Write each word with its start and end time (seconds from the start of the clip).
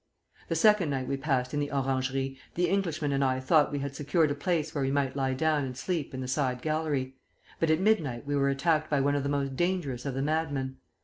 The 0.47 0.55
second 0.55 0.89
night 0.89 1.07
we 1.07 1.15
passed 1.15 1.53
in 1.53 1.59
the 1.59 1.69
orangerie 1.71 2.35
the 2.55 2.67
Englishman 2.69 3.11
and 3.11 3.23
I 3.23 3.39
thought 3.39 3.71
we 3.71 3.77
had 3.77 3.95
secured 3.95 4.31
a 4.31 4.33
place 4.33 4.73
where 4.73 4.83
we 4.83 4.89
might 4.89 5.15
lie 5.15 5.35
down 5.35 5.63
and 5.63 5.77
sleep 5.77 6.11
in 6.15 6.21
the 6.21 6.27
side 6.27 6.63
gallery; 6.63 7.17
but 7.59 7.69
at 7.69 7.79
midnight 7.79 8.25
we 8.25 8.35
were 8.35 8.49
attacked 8.49 8.89
by 8.89 8.99
one 8.99 9.13
of 9.13 9.21
the 9.21 9.29
most 9.29 9.55
dangerous 9.55 10.07
of 10.07 10.15
the 10.15 10.23
madmen. 10.23 10.77